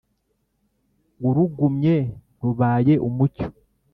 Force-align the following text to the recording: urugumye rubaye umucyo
urugumye 1.27 1.95
rubaye 2.41 2.93
umucyo 3.07 3.47